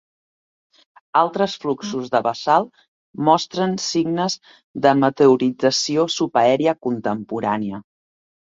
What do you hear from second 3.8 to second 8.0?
signes de meteorització subaèria contemporània.